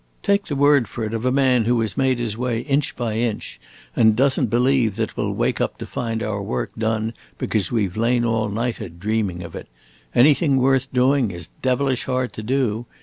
[0.23, 3.17] Take the word for it of a man who has made his way inch by
[3.17, 3.61] inch,
[3.95, 7.71] and does n't believe that we 'll wake up to find our work done because
[7.71, 9.67] we 've lain all night a dreaming of it;
[10.15, 12.87] anything worth doing is devilish hard to do!